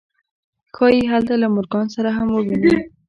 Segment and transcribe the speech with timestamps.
[0.75, 2.73] ښایي هلته له مورګان سره هم وویني